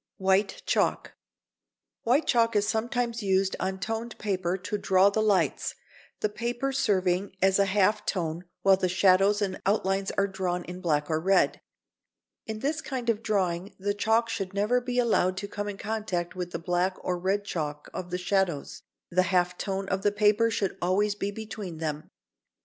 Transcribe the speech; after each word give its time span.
[Sidenote: 0.01 0.25
White 0.25 0.61
chalk.] 0.65 1.13
White 2.01 2.25
chalk 2.25 2.55
is 2.55 2.67
sometimes 2.67 3.21
used 3.21 3.55
on 3.59 3.79
toned 3.79 4.17
paper 4.17 4.57
to 4.57 4.77
draw 4.79 5.11
the 5.11 5.21
lights, 5.21 5.75
the 6.21 6.27
paper 6.27 6.71
serving 6.71 7.35
as 7.39 7.59
a 7.59 7.65
half 7.65 8.03
tone 8.07 8.45
while 8.63 8.75
the 8.77 8.89
shadows 8.89 9.43
and 9.43 9.61
outlines 9.63 10.09
are 10.17 10.25
drawn 10.25 10.63
in 10.63 10.81
black 10.81 11.07
or 11.07 11.19
red. 11.19 11.61
In 12.47 12.61
this 12.61 12.81
kind 12.81 13.11
of 13.11 13.21
drawing 13.21 13.75
the 13.77 13.93
chalk 13.93 14.27
should 14.27 14.55
never 14.55 14.81
be 14.81 14.97
allowed 14.97 15.37
to 15.37 15.47
come 15.47 15.67
in 15.69 15.77
contact 15.77 16.35
with 16.35 16.49
the 16.49 16.57
black 16.57 16.95
or 17.01 17.19
red 17.19 17.45
chalk 17.45 17.87
of 17.93 18.09
the 18.09 18.17
shadows, 18.17 18.81
the 19.11 19.21
half 19.29 19.55
tone 19.55 19.87
of 19.89 20.01
the 20.01 20.11
paper 20.11 20.49
should 20.49 20.79
always 20.81 21.13
be 21.13 21.29
between 21.29 21.77
them. 21.77 22.09